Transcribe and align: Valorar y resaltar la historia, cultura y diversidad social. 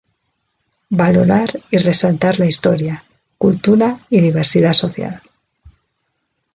Valorar 0.89 1.51
y 1.69 1.77
resaltar 1.77 2.39
la 2.39 2.47
historia, 2.47 3.03
cultura 3.37 3.99
y 4.09 4.19
diversidad 4.19 4.73
social. 4.73 5.21